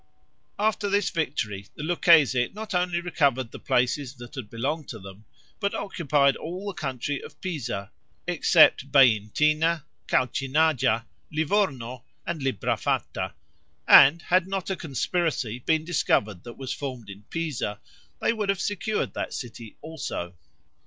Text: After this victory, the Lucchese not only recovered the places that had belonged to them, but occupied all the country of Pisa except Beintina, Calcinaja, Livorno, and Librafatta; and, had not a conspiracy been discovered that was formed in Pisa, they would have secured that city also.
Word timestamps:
After 0.57 0.89
this 0.89 1.11
victory, 1.11 1.67
the 1.75 1.83
Lucchese 1.83 2.49
not 2.55 2.73
only 2.73 2.99
recovered 2.99 3.51
the 3.51 3.59
places 3.59 4.15
that 4.15 4.33
had 4.33 4.49
belonged 4.49 4.87
to 4.89 4.97
them, 4.97 5.25
but 5.59 5.75
occupied 5.75 6.35
all 6.35 6.65
the 6.65 6.73
country 6.73 7.21
of 7.21 7.39
Pisa 7.39 7.91
except 8.27 8.91
Beintina, 8.91 9.83
Calcinaja, 10.07 11.03
Livorno, 11.31 12.03
and 12.25 12.41
Librafatta; 12.41 13.33
and, 13.87 14.23
had 14.23 14.47
not 14.47 14.71
a 14.71 14.75
conspiracy 14.75 15.59
been 15.59 15.85
discovered 15.85 16.43
that 16.45 16.57
was 16.57 16.73
formed 16.73 17.07
in 17.07 17.21
Pisa, 17.29 17.79
they 18.19 18.33
would 18.33 18.49
have 18.49 18.59
secured 18.59 19.13
that 19.13 19.35
city 19.35 19.77
also. 19.83 20.33